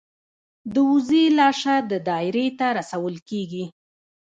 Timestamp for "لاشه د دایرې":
1.39-2.47